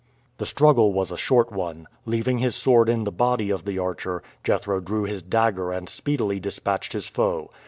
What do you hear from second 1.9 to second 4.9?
Leaving his sword in the body of the archer, Jethro